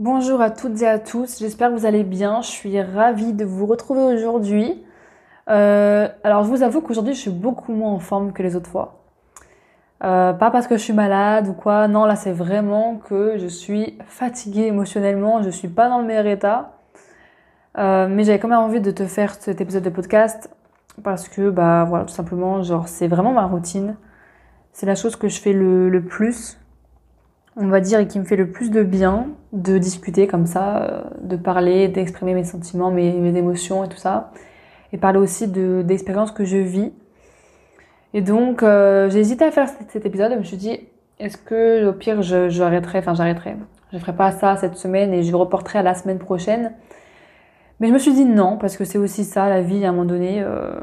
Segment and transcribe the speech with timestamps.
[0.00, 2.42] Bonjour à toutes et à tous, j'espère que vous allez bien.
[2.42, 4.82] Je suis ravie de vous retrouver aujourd'hui.
[5.48, 8.68] Euh, alors je vous avoue qu'aujourd'hui je suis beaucoup moins en forme que les autres
[8.68, 9.04] fois.
[10.02, 13.46] Euh, pas parce que je suis malade ou quoi, non là c'est vraiment que je
[13.46, 16.72] suis fatiguée émotionnellement, je suis pas dans le meilleur état.
[17.78, 20.50] Euh, mais j'avais quand même envie de te faire cet épisode de podcast
[21.04, 23.96] parce que bah voilà tout simplement genre c'est vraiment ma routine.
[24.72, 26.58] C'est la chose que je fais le, le plus
[27.56, 30.82] on va dire, et qui me fait le plus de bien de discuter comme ça,
[30.82, 34.32] euh, de parler, d'exprimer mes sentiments, mes, émotions et tout ça.
[34.92, 36.92] Et parler aussi de, d'expériences que je vis.
[38.12, 40.32] Et donc, euh, j'ai hésité à faire cet, épisode.
[40.32, 40.80] Je me suis dit,
[41.18, 43.56] est-ce que au pire, j'arrêterai, enfin, j'arrêterai.
[43.92, 46.72] Je ferai pas ça cette semaine et je reporterai à la semaine prochaine.
[47.80, 49.92] Mais je me suis dit non, parce que c'est aussi ça, la vie, à un
[49.92, 50.42] moment donné.
[50.42, 50.80] Euh,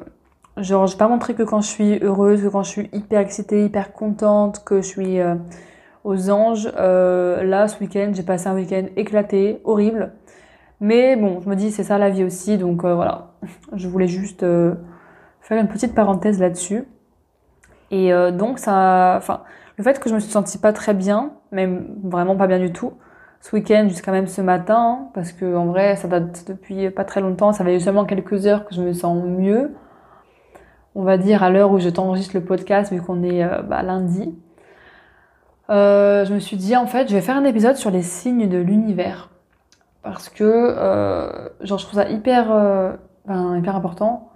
[0.58, 3.20] genre, je vais pas montrer que quand je suis heureuse, que quand je suis hyper
[3.20, 5.36] excitée, hyper contente, que je suis euh,
[6.04, 6.72] aux anges.
[6.78, 10.14] Euh, là, ce week-end, j'ai passé un week-end éclaté, horrible.
[10.80, 13.34] Mais bon, je me dis, c'est ça la vie aussi, donc euh, voilà.
[13.74, 14.74] Je voulais juste euh,
[15.42, 16.86] faire une petite parenthèse là-dessus.
[17.94, 19.42] Et donc, ça, enfin,
[19.76, 22.72] le fait que je me suis sentie pas très bien, même vraiment pas bien du
[22.72, 22.94] tout,
[23.42, 27.20] ce week-end jusqu'à même ce matin, parce que en vrai, ça date depuis pas très
[27.20, 29.74] longtemps, ça fait seulement quelques heures que je me sens mieux.
[30.96, 34.34] On va dire à l'heure où je t'enregistre le podcast, vu qu'on est bah, lundi.
[35.72, 38.50] Euh, je me suis dit en fait je vais faire un épisode sur les signes
[38.50, 39.30] de l'univers.
[40.04, 42.94] Parce que euh, genre je trouve ça hyper euh,
[43.26, 44.30] ben, hyper important.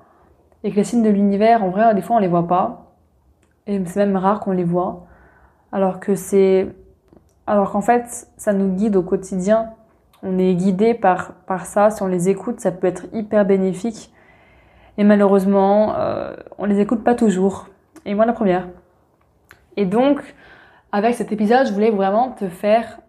[0.63, 2.93] Et que les signes de l'univers en vrai des fois on les voit pas.
[3.67, 5.07] Et c'est même rare qu'on les voit.
[5.73, 6.73] Alors que c'est
[7.47, 9.71] alors qu'en fait ça nous guide au quotidien.
[10.23, 11.89] On est guidé par par ça.
[11.89, 14.13] Si on les écoute ça peut être hyper bénéfique.
[14.97, 15.95] Et malheureusement
[16.57, 17.67] on les écoute pas toujours.
[18.05, 18.69] Et moi la première.
[19.75, 20.21] Et donc
[20.95, 23.01] avec cet épisode, je voulais vraiment te faire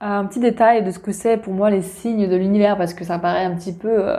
[0.00, 3.04] un petit détail de ce que c'est pour moi les signes de l'univers parce que
[3.04, 4.16] ça paraît un petit peu euh,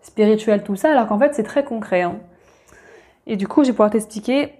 [0.00, 2.02] spirituel tout ça, alors qu'en fait c'est très concret.
[2.02, 2.16] Hein.
[3.28, 4.54] Et du coup, je vais pouvoir t'expliquer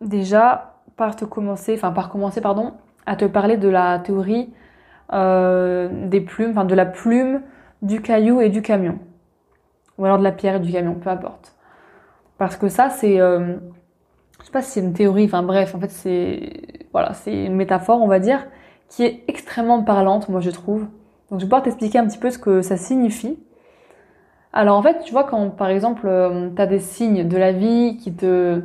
[0.00, 2.74] déjà par te commencer, enfin par commencer pardon,
[3.04, 4.54] à te parler de la théorie
[5.12, 7.42] euh, des plumes, enfin de la plume,
[7.82, 9.00] du caillou et du camion,
[9.98, 11.56] ou alors de la pierre et du camion, peu importe.
[12.38, 13.56] Parce que ça c'est euh,
[14.38, 17.56] je sais pas si c'est une théorie, enfin bref, en fait c'est voilà, c'est une
[17.56, 18.46] métaphore, on va dire,
[18.88, 20.86] qui est extrêmement parlante, moi je trouve.
[21.30, 23.38] Donc je vais pouvoir t'expliquer un petit peu ce que ça signifie.
[24.54, 27.52] Alors en fait, tu vois quand par exemple euh, tu as des signes de la
[27.52, 28.62] vie qui te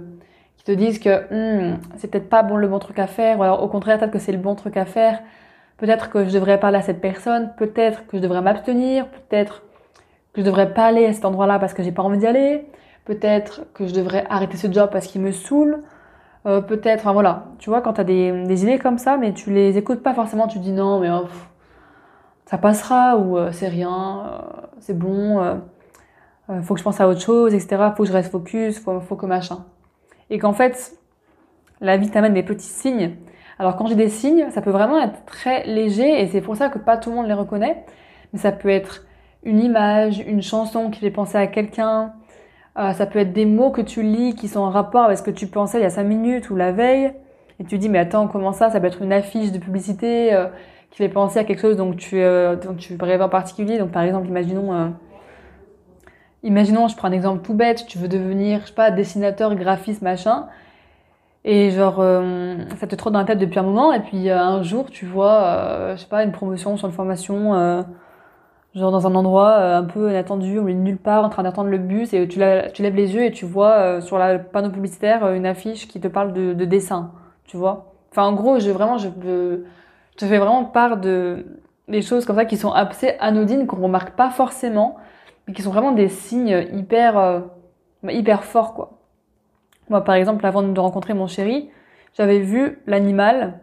[0.55, 3.43] qui te disent que hmm, c'est peut-être pas bon le bon truc à faire, ou
[3.43, 5.19] alors au contraire peut-être que c'est le bon truc à faire.
[5.77, 9.63] Peut-être que je devrais parler à cette personne, peut-être que je devrais m'abstenir, peut-être
[10.33, 12.67] que je devrais pas aller à cet endroit-là parce que j'ai pas envie d'y aller
[13.09, 15.81] peut-être que je devrais arrêter ce job parce qu'il me saoule,
[16.45, 19.33] euh, peut-être, enfin voilà, tu vois, quand tu as des, des, idées comme ça, mais
[19.33, 21.27] tu les écoutes pas forcément, tu dis non, mais oh,
[22.45, 25.59] ça passera, ou euh, c'est rien, euh, c'est bon,
[26.63, 29.15] faut que je pense à autre chose, etc., faut que je reste focus, faut, faut
[29.15, 29.65] que machin.
[30.29, 30.97] Et qu'en fait,
[31.81, 33.15] la vie t'amène des petits signes.
[33.59, 36.69] Alors quand j'ai des signes, ça peut vraiment être très léger, et c'est pour ça
[36.69, 37.85] que pas tout le monde les reconnaît,
[38.31, 39.05] mais ça peut être
[39.43, 42.13] une image, une chanson qui fait penser à quelqu'un,
[42.79, 45.23] euh, ça peut être des mots que tu lis qui sont en rapport avec ce
[45.23, 47.13] que tu pensais il y a cinq minutes ou la veille.
[47.59, 48.69] Et tu dis, mais attends, comment ça?
[48.69, 50.47] Ça peut être une affiche de publicité euh,
[50.91, 53.77] qui fait penser à quelque chose dont tu, euh, dont tu rêves en particulier.
[53.77, 54.87] Donc par exemple, imaginons, euh,
[56.43, 60.01] imaginons, je prends un exemple tout bête, tu veux devenir, je sais pas, dessinateur, graphiste,
[60.01, 60.47] machin.
[61.45, 62.03] Et genre,
[62.77, 63.93] ça te trotte dans la tête depuis un moment.
[63.93, 67.85] Et puis un jour, tu vois, je sais pas, une promotion sur une formation
[68.75, 71.69] genre dans un endroit euh, un peu inattendu, milieu de nulle part, en train d'attendre
[71.69, 75.25] le bus, et tu, lèves les yeux et tu vois euh, sur le panneau publicitaire
[75.25, 77.11] euh, une affiche qui te parle de, de dessin,
[77.45, 77.93] tu vois.
[78.11, 79.61] Enfin, en gros, je vraiment, je, je
[80.17, 81.45] te fais vraiment part de
[81.87, 84.97] des choses comme ça qui sont assez anodines, qu'on remarque pas forcément,
[85.47, 87.43] mais qui sont vraiment des signes hyper
[88.03, 88.91] bah, hyper fort, quoi.
[89.89, 91.69] Moi, par exemple, avant de rencontrer mon chéri,
[92.13, 93.59] j'avais vu l'animal,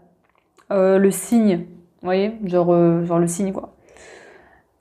[0.73, 1.58] euh, le cygne.
[2.03, 3.75] Vous voyez genre, euh, genre le cygne, quoi.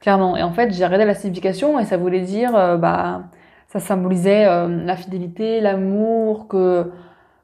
[0.05, 0.37] Clairement.
[0.37, 3.23] Et en fait, j'ai regardé la signification et ça voulait dire, euh, bah,
[3.69, 6.91] ça symbolisait la fidélité, l'amour, que,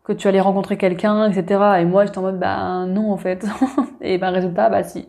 [0.03, 1.79] que tu allais rencontrer quelqu'un, etc.
[1.79, 3.43] Et moi, j'étais en mode, bah, non, en fait.
[4.01, 5.07] et ben, résultat, bah, si.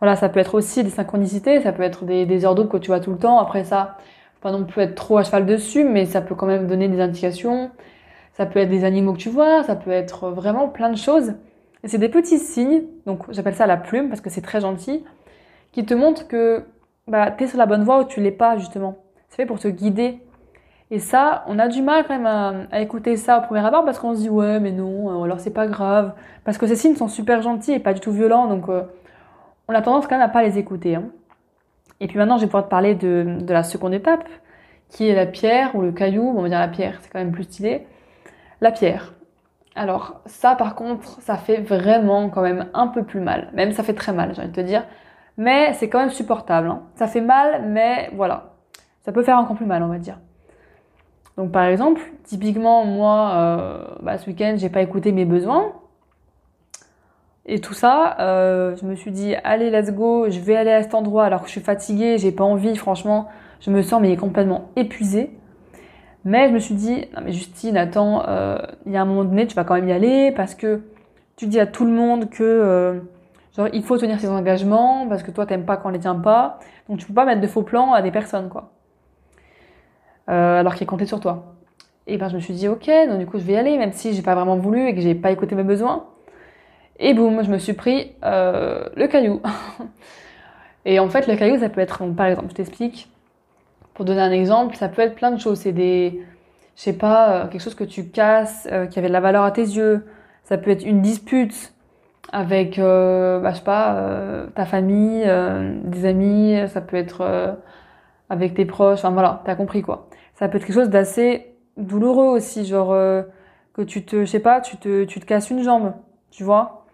[0.00, 2.78] Voilà, ça peut être aussi des synchronicités, ça peut être des, des heures doubles que
[2.78, 3.38] tu vois tout le temps.
[3.38, 3.98] Après ça,
[4.40, 7.00] pas non plus être trop à cheval dessus, mais ça peut quand même donner des
[7.00, 7.70] indications.
[8.32, 11.34] Ça peut être des animaux que tu vois, ça peut être vraiment plein de choses.
[11.84, 15.04] Et c'est des petits signes, donc j'appelle ça la plume parce que c'est très gentil,
[15.72, 16.64] qui te montrent que
[17.08, 18.96] bah, tu sur la bonne voie ou tu l'es pas justement.
[19.28, 20.20] C'est fait pour te guider.
[20.90, 23.98] Et ça, on a du mal quand même à, écouter ça au premier abord parce
[23.98, 26.14] qu'on se dit ouais mais non, alors c'est pas grave.
[26.44, 28.82] Parce que ces signes sont super gentils et pas du tout violents, donc euh,
[29.68, 30.96] on a tendance quand même à pas les écouter.
[30.96, 31.04] Hein.
[32.00, 34.28] Et puis maintenant, je vais pouvoir te parler de, de la seconde étape,
[34.90, 36.34] qui est la pierre ou le caillou.
[36.36, 37.86] On va dire la pierre, c'est quand même plus stylé.
[38.60, 39.14] La pierre.
[39.74, 43.48] Alors ça par contre, ça fait vraiment quand même un peu plus mal.
[43.54, 44.84] Même ça fait très mal, j'ai envie de te dire.
[45.36, 46.68] Mais c'est quand même supportable.
[46.68, 46.82] Hein.
[46.94, 48.52] Ça fait mal, mais voilà.
[49.04, 50.18] Ça peut faire encore plus mal, on va dire.
[51.36, 55.72] Donc par exemple, typiquement moi, euh, bah, ce week-end, j'ai pas écouté mes besoins.
[57.46, 60.82] Et tout ça, euh, je me suis dit, allez, let's go, je vais aller à
[60.82, 63.28] cet endroit alors que je suis fatiguée, j'ai pas envie, franchement,
[63.60, 65.30] je me sens mais complètement épuisée.
[66.24, 69.24] Mais je me suis dit, non mais Justine, attends, euh, il y a un moment
[69.24, 70.82] donné, tu vas quand même y aller parce que
[71.34, 73.02] tu dis à tout le monde que
[73.56, 76.14] genre il faut tenir ses engagements parce que toi t'aimes pas quand on les tient
[76.14, 76.58] pas.
[76.88, 78.72] Donc tu peux pas mettre de faux plans à des personnes quoi.
[80.30, 81.54] Euh, alors qu'ils comptaient sur toi.
[82.06, 83.92] Et ben je me suis dit ok, donc du coup je vais y aller même
[83.92, 86.06] si j'ai pas vraiment voulu et que j'ai pas écouté mes besoins.
[86.98, 89.40] Et boum, je me suis pris euh, le caillou.
[90.84, 93.08] et en fait le caillou ça peut être, par exemple, je t'explique
[93.94, 95.58] pour donner un exemple, ça peut être plein de choses.
[95.60, 96.22] C'est des,
[96.76, 99.50] je sais pas, euh, quelque chose que tu casses, qui avait de la valeur à
[99.50, 100.06] tes yeux.
[100.44, 101.72] Ça peut être une dispute
[102.30, 105.24] avec, euh, bah, je sais pas, euh, ta famille,
[105.84, 106.56] des amis.
[106.68, 107.56] Ça peut être
[108.30, 108.98] avec tes proches.
[109.00, 110.08] Enfin voilà, t'as compris quoi.
[110.34, 112.90] Ça peut être quelque chose d'assez douloureux aussi, genre
[113.74, 115.92] que tu te, je sais pas, tu te, tu te casses une jambe,
[116.30, 116.84] tu vois.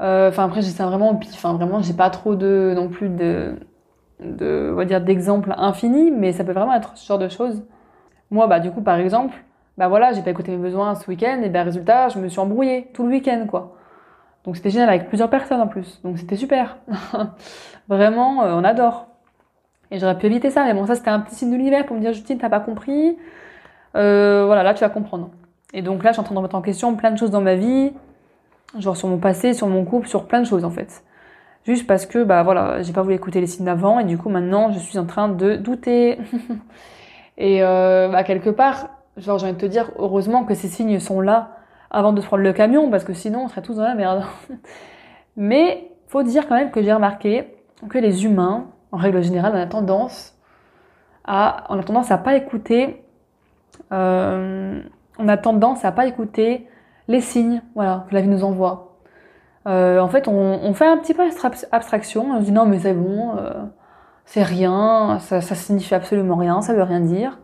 [0.00, 1.32] Enfin après, j'ai ça vraiment au pif.
[1.34, 3.56] Enfin vraiment, j'ai pas trop de non plus de
[4.20, 7.62] de, on va dire, d'exemples infinis, mais ça peut vraiment être ce genre de choses.
[8.30, 9.34] Moi, bah, du coup, par exemple,
[9.78, 12.40] bah voilà, j'ai pas écouté mes besoins ce week-end, et bah, résultat, je me suis
[12.40, 13.73] embrouillée tout le week-end, quoi.
[14.44, 16.00] Donc c'était génial avec plusieurs personnes en plus.
[16.04, 16.78] Donc c'était super.
[17.88, 19.06] vraiment, euh, on adore.
[19.90, 21.96] Et j'aurais pu éviter ça, mais bon, ça c'était un petit signe de l'univers pour
[21.96, 23.16] me dire, Justine, t'as pas compris.
[23.96, 25.30] Euh, voilà, là tu vas comprendre.
[25.72, 27.40] Et donc là, je suis en train de remettre en question plein de choses dans
[27.40, 27.92] ma vie,
[28.78, 31.04] genre sur mon passé, sur mon couple, sur plein de choses en fait
[31.66, 34.28] juste parce que bah voilà, j'ai pas voulu écouter les signes d'avant et du coup
[34.28, 36.18] maintenant je suis en train de douter.
[37.38, 41.00] et euh, bah quelque part, genre j'ai envie de te dire heureusement que ces signes
[41.00, 41.53] sont là
[41.94, 44.24] avant de prendre le camion parce que sinon on serait tous dans la merde.
[45.36, 47.54] Mais faut dire quand même que j'ai remarqué
[47.88, 50.36] que les humains, en règle générale, on a tendance
[51.24, 53.04] à, on tendance à pas écouter,
[53.92, 54.80] euh,
[55.42, 56.68] tendance à pas écouter
[57.08, 58.98] les signes, voilà, que la vie nous envoie.
[59.66, 61.22] Euh, en fait, on, on, fait un petit peu
[61.72, 62.30] abstraction.
[62.32, 63.64] On se dit non, mais c'est bon, euh,
[64.24, 67.38] c'est rien, ça, ça signifie absolument rien, ça veut rien dire.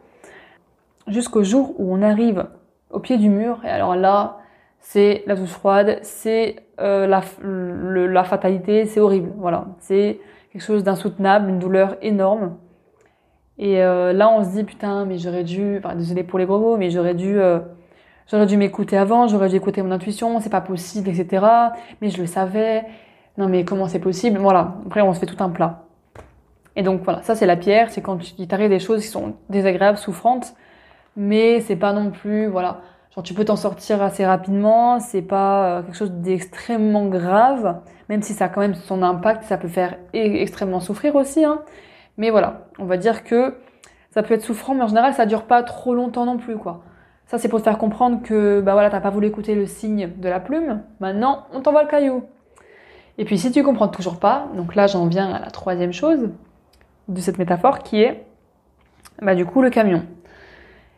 [1.07, 2.47] Jusqu'au jour où on arrive
[2.91, 4.40] au pied du mur, et alors là,
[4.81, 9.33] c'est la douce froide, c'est euh, la, la fatalité, c'est horrible.
[9.37, 10.19] Voilà, c'est
[10.53, 12.57] quelque chose d'insoutenable, une douleur énorme.
[13.59, 16.59] Et euh, là, on se dit putain, mais j'aurais dû, enfin, désolé pour les gros
[16.59, 17.61] mots, mais j'aurais dû euh,
[18.31, 21.45] J'aurais dû m'écouter avant, j'aurais dû écouter mon intuition, c'est pas possible, etc.
[22.01, 22.85] Mais je le savais.
[23.37, 24.39] Non mais comment c'est possible?
[24.39, 24.77] Voilà.
[24.87, 25.85] Après on se fait tout un plat.
[26.77, 29.35] Et donc voilà, ça c'est la pierre, c'est quand il t'arrive des choses qui sont
[29.49, 30.55] désagréables, souffrantes,
[31.17, 32.83] mais c'est pas non plus, voilà,
[33.15, 38.23] genre tu peux t'en sortir assez rapidement, c'est pas euh, quelque chose d'extrêmement grave, même
[38.23, 41.63] si ça a quand même son impact, ça peut faire e-, extrêmement souffrir aussi, hein.
[42.17, 43.57] Mais voilà, on va dire que
[44.11, 46.83] ça peut être souffrant, mais en général ça dure pas trop longtemps non plus, quoi.
[47.31, 50.11] Ça, c'est pour te faire comprendre que, bah voilà, t'as pas voulu écouter le signe
[50.17, 50.83] de la plume.
[50.99, 52.25] Maintenant, on t'envoie le caillou.
[53.19, 56.31] Et puis, si tu comprends toujours pas, donc là, j'en viens à la troisième chose
[57.07, 58.27] de cette métaphore qui est,
[59.23, 60.03] bah, du coup, le camion.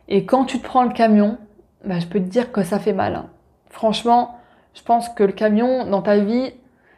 [0.07, 1.37] Et quand tu te prends le camion,
[1.83, 3.15] bah, je peux te dire que ça fait mal.
[3.15, 3.25] Hein.
[3.69, 4.37] Franchement,
[4.73, 6.53] je pense que le camion, dans ta vie,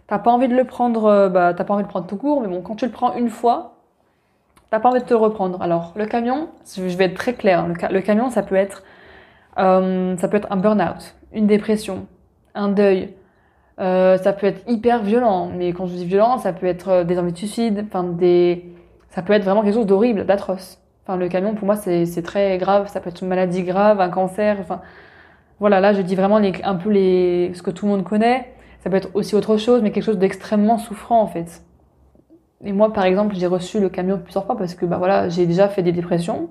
[0.07, 2.17] t'as pas envie de le prendre, euh, bah, t'as pas envie de le prendre tout
[2.17, 3.75] court, mais bon, quand tu le prends une fois,
[4.69, 5.61] t'as pas envie de te reprendre.
[5.61, 7.73] Alors, le camion, je vais être très clair, hein.
[7.91, 8.83] le camion, ça peut être
[9.57, 12.07] euh, ça peut être un burn-out, une dépression,
[12.55, 13.13] un deuil.
[13.79, 17.19] Euh, ça peut être hyper violent, mais quand je dis violent, ça peut être des
[17.19, 18.73] envies de suicide, enfin des,
[19.09, 20.79] ça peut être vraiment quelque chose d'horrible, d'atroce.
[21.07, 22.88] Enfin, le camion, pour moi, c'est très grave.
[22.88, 24.57] Ça peut être une maladie grave, un cancer.
[24.59, 24.81] Enfin,
[25.59, 28.53] voilà, là, je dis vraiment les, un peu les, ce que tout le monde connaît.
[28.79, 31.63] Ça peut être aussi autre chose, mais quelque chose d'extrêmement souffrant, en fait.
[32.63, 35.45] Et moi, par exemple, j'ai reçu le camion plusieurs fois parce que, bah voilà, j'ai
[35.45, 36.50] déjà fait des dépressions.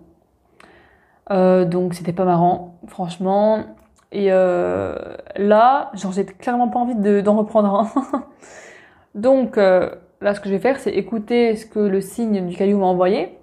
[1.33, 3.65] Euh, donc, c'était pas marrant, franchement.
[4.13, 4.95] Et euh,
[5.37, 8.23] là, genre, j'ai clairement pas envie d'en reprendre un.
[9.17, 12.57] donc, euh, là, ce que je vais faire, c'est écouter ce que le signe du
[12.57, 13.37] caillou m'a envoyé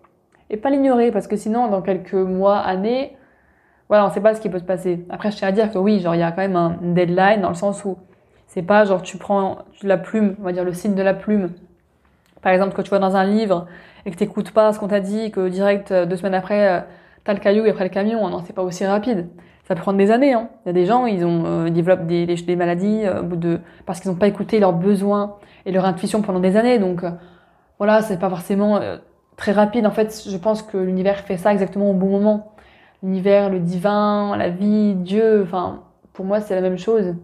[0.52, 3.18] et pas l'ignorer parce que sinon, dans quelques mois, années,
[3.90, 5.04] voilà, on sait pas ce qui peut se passer.
[5.10, 7.42] Après, je tiens à dire que oui, genre, il y a quand même un deadline
[7.42, 7.98] dans le sens où
[8.48, 11.52] c'est pas genre tu prends la plume, on va dire le signe de la plume.
[12.42, 13.66] Par exemple, que tu vois dans un livre
[14.06, 16.82] et que t'écoutes pas ce qu'on t'a dit, que direct deux semaines après, euh,
[17.24, 18.28] t'as le caillou et après le camion.
[18.30, 19.28] Non, c'est pas aussi rapide.
[19.72, 20.34] Ça peut prendre des années.
[20.34, 20.50] Hein.
[20.66, 24.02] Il y a des gens, ils ont euh, développent des, maladies euh, bout de parce
[24.02, 26.80] qu'ils n'ont pas écouté leurs besoins et leur intuition pendant des années.
[26.80, 27.12] Donc euh,
[27.78, 28.82] voilà, c'est pas forcément
[29.38, 29.86] très rapide.
[29.86, 32.54] En fait, je pense que l'univers fait ça exactement au bon moment.
[33.04, 35.44] L'univers, le divin, la vie, Dieu.
[35.44, 35.84] Enfin,
[36.14, 37.16] pour moi, c'est la même chose.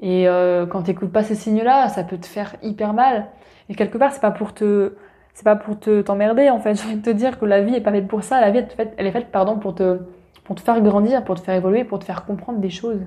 [0.00, 3.26] Et euh, quand t'écoutes pas ces signes-là, ça peut te faire hyper mal.
[3.68, 4.94] Et quelque part, c'est pas pour te,
[5.34, 6.70] c'est pas pour te t'emmerder en fait.
[6.84, 8.40] Envie de te dire que la vie est pas faite pour ça.
[8.40, 8.64] La vie,
[8.96, 10.00] elle est faite, pardon, pour te,
[10.44, 13.00] pour te faire grandir, pour te faire évoluer, pour te faire comprendre des choses.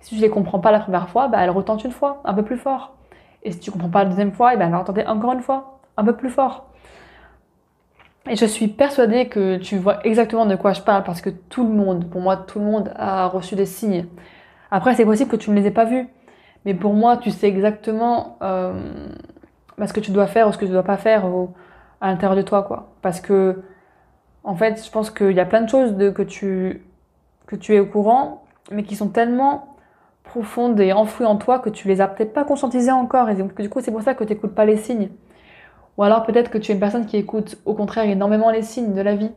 [0.00, 2.42] si tu les comprends pas la première fois, bah elle retente une fois, un peu
[2.42, 2.94] plus fort.
[3.42, 5.42] Et si tu comprends pas la deuxième fois, et ben elle va retenter encore une
[5.42, 6.66] fois, un peu plus fort.
[8.28, 11.66] Et je suis persuadée que tu vois exactement de quoi je parle parce que tout
[11.66, 14.06] le monde, pour moi, tout le monde a reçu des signes.
[14.70, 16.08] Après, c'est possible que tu ne les aies pas vus.
[16.64, 18.72] Mais pour moi, tu sais exactement euh,
[19.76, 21.24] bah, ce que tu dois faire ou ce que tu ne dois pas faire
[22.00, 22.92] à l'intérieur de toi, quoi.
[23.02, 23.62] Parce que,
[24.44, 26.84] en fait, je pense qu'il y a plein de choses de, que, tu,
[27.46, 29.76] que tu es au courant, mais qui sont tellement
[30.22, 33.28] profondes et enfouies en toi que tu les as peut-être pas conscientisées encore.
[33.30, 35.10] Et donc, du coup, c'est pour ça que tu n'écoutes pas les signes.
[35.98, 38.94] Ou alors peut-être que tu es une personne qui écoute au contraire énormément les signes
[38.94, 39.30] de la vie.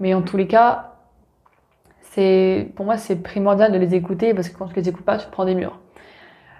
[0.00, 0.94] Mais en tous les cas,
[2.02, 5.18] c'est pour moi c'est primordial de les écouter parce que quand tu les écoutes pas,
[5.18, 5.78] tu prends des murs.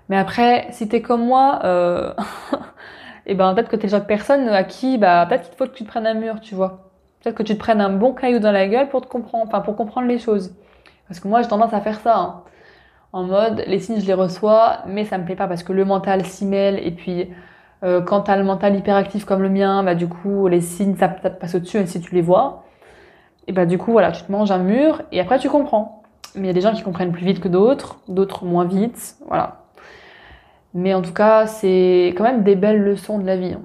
[0.09, 2.13] Mais après, si t'es comme moi, euh,
[3.27, 5.57] et eh ben peut-être que t'es le genre de personne à qui bah peut-être qu'il
[5.57, 6.91] faut que tu te prennes un mur, tu vois.
[7.21, 9.61] Peut-être que tu te prennes un bon caillou dans la gueule pour te comprendre, enfin
[9.61, 10.55] pour comprendre les choses.
[11.09, 12.17] Parce que moi j'ai tendance à faire ça.
[12.17, 12.43] Hein.
[13.13, 15.85] En mode, les signes je les reçois, mais ça me plaît pas parce que le
[15.85, 17.29] mental s'y mêle et puis
[17.85, 21.09] euh, quand t'as le mental hyperactif comme le mien, bah du coup les signes ça,
[21.09, 22.65] passe au-dessus même si tu les vois
[23.47, 26.03] et bah du coup voilà, tu te manges un mur et après tu comprends.
[26.35, 29.17] Mais il y a des gens qui comprennent plus vite que d'autres, d'autres moins vite,
[29.27, 29.63] voilà.
[30.75, 33.53] Mais en tout cas, c'est quand même des belles leçons de la vie.
[33.53, 33.61] Hein.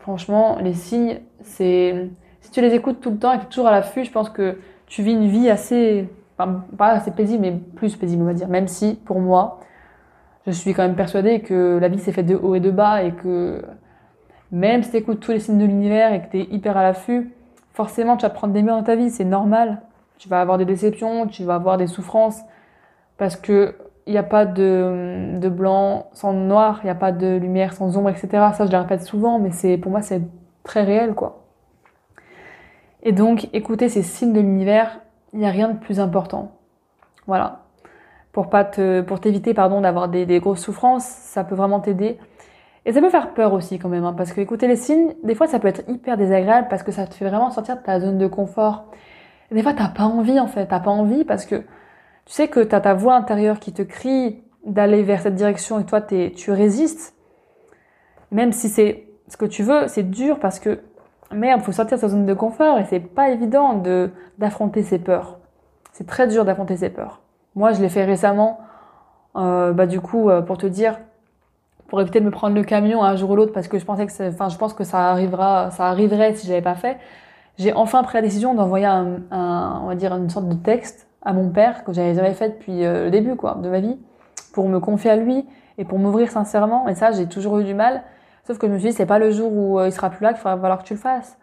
[0.00, 3.50] Franchement, les signes, c'est si tu les écoutes tout le temps et que tu es
[3.50, 6.08] toujours à l'affût, je pense que tu vis une vie assez
[6.76, 9.60] pas assez paisible mais plus paisible on va dire, même si pour moi,
[10.46, 13.02] je suis quand même persuadée que la vie s'est faite de haut et de bas
[13.02, 13.62] et que
[14.50, 16.82] même si tu écoutes tous les signes de l'univers et que tu es hyper à
[16.82, 17.32] l'affût,
[17.72, 19.82] forcément, tu vas prendre des murs dans ta vie, c'est normal.
[20.18, 22.40] Tu vas avoir des déceptions, tu vas avoir des souffrances,
[23.16, 27.12] parce que il n'y a pas de, de blanc sans noir, il n'y a pas
[27.12, 28.28] de lumière sans ombre, etc.
[28.52, 30.22] Ça, je le répète souvent, mais c'est pour moi, c'est
[30.64, 31.44] très réel, quoi.
[33.04, 35.00] Et donc, écouter ces signes de l'univers,
[35.32, 36.52] il n'y a rien de plus important.
[37.26, 37.61] Voilà.
[38.32, 42.18] Pour pas te, pour t'éviter, pardon, d'avoir des, des grosses souffrances, ça peut vraiment t'aider.
[42.84, 45.34] Et ça peut faire peur aussi quand même, hein, parce que écouter les signes, des
[45.34, 48.00] fois ça peut être hyper désagréable parce que ça te fait vraiment sortir de ta
[48.00, 48.86] zone de confort.
[49.50, 52.48] Et des fois t'as pas envie en fait, t'as pas envie parce que tu sais
[52.48, 56.50] que t'as ta voix intérieure qui te crie d'aller vers cette direction et toi tu
[56.50, 57.14] résistes.
[58.32, 60.80] Même si c'est ce que tu veux, c'est dur parce que
[61.30, 64.98] merde, faut sortir de sa zone de confort et c'est pas évident de d'affronter ses
[64.98, 65.38] peurs.
[65.92, 67.21] C'est très dur d'affronter ses peurs.
[67.54, 68.60] Moi je l'ai fait récemment,
[69.36, 70.98] euh, bah du coup euh, pour te dire
[71.88, 74.06] pour éviter de me prendre le camion un jour ou l'autre parce que je pensais
[74.06, 76.98] que enfin je pense que ça arrivera ça arriverait si j'avais pas fait
[77.58, 81.32] j'ai enfin pris la décision d'envoyer un, on va dire une sorte de texte à
[81.32, 83.98] mon père que j'avais jamais fait depuis euh, le début quoi de ma vie
[84.52, 85.46] pour me confier à lui
[85.78, 86.88] et pour m'ouvrir sincèrement.
[86.88, 88.02] Et ça j'ai toujours eu du mal.
[88.46, 90.22] Sauf que je me suis dit c'est pas le jour où euh, il sera plus
[90.22, 91.38] là qu'il va falloir que tu le fasses.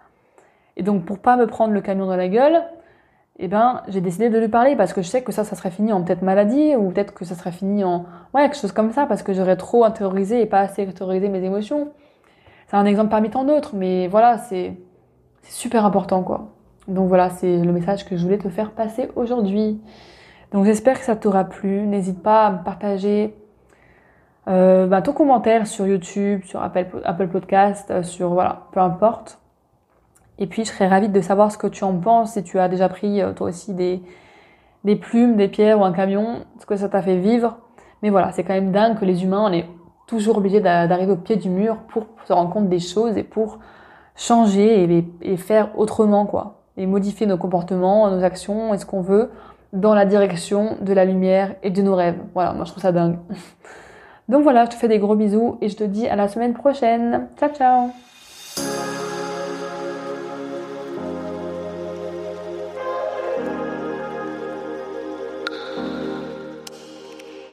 [0.77, 2.61] Et donc pour pas me prendre le camion dans la gueule
[3.41, 5.72] eh ben, j'ai décidé de lui parler parce que je sais que ça, ça serait
[5.72, 8.91] fini en peut-être maladie ou peut-être que ça serait fini en, ouais, quelque chose comme
[8.91, 11.89] ça parce que j'aurais trop intériorisé et pas assez intériorisé mes émotions.
[12.67, 14.77] C'est un exemple parmi tant d'autres, mais voilà, c'est,
[15.41, 16.50] c'est super important, quoi.
[16.88, 19.79] Donc voilà, c'est le message que je voulais te faire passer aujourd'hui.
[20.51, 21.88] Donc j'espère que ça t'aura plu.
[21.88, 23.34] N'hésite pas à me partager
[24.48, 29.38] euh, bah, ton commentaire sur YouTube, sur Apple, Apple Podcast, euh, sur voilà, peu importe.
[30.39, 32.67] Et puis, je serais ravie de savoir ce que tu en penses, si tu as
[32.67, 34.01] déjà pris euh, toi aussi des,
[34.96, 37.58] plumes, des pierres ou un camion, ce que ça t'a fait vivre.
[38.01, 39.65] Mais voilà, c'est quand même dingue que les humains, on est
[40.08, 43.60] toujours obligés d'arriver au pied du mur pour se rendre compte des choses et pour
[44.15, 46.62] changer et, et faire autrement, quoi.
[46.77, 49.29] et modifier nos comportements, nos actions et ce qu'on veut
[49.74, 52.17] dans la direction de la lumière et de nos rêves.
[52.34, 53.17] Voilà, moi je trouve ça dingue.
[54.29, 56.53] Donc voilà, je te fais des gros bisous et je te dis à la semaine
[56.53, 57.27] prochaine.
[57.38, 58.08] Ciao ciao